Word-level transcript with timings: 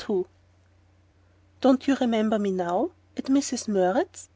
II 0.09 0.25
"Don't 1.61 1.87
you 1.87 1.93
remember 1.95 2.39
me 2.39 2.49
now 2.49 2.89
at 3.15 3.25
Mrs. 3.25 3.67
Murrett's?" 3.67 4.29